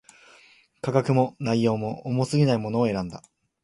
[0.81, 3.21] 価格も、内容も、重過ぎないものを選んだ